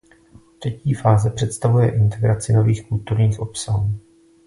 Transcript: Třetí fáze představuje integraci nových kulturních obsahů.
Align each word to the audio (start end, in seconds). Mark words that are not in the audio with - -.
Třetí 0.59 0.93
fáze 0.93 1.29
představuje 1.29 1.95
integraci 1.95 2.53
nových 2.53 2.87
kulturních 2.89 3.39
obsahů. 3.39 3.99